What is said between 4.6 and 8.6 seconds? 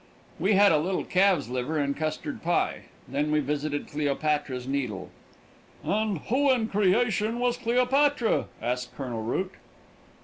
Needle. "And who in creation was Cleopatra?"